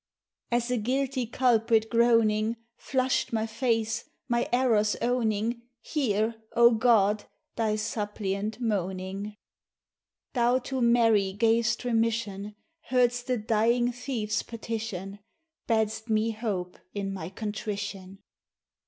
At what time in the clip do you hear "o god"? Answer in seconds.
6.55-7.25